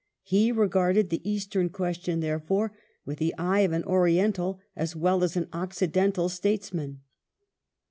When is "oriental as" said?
3.83-4.95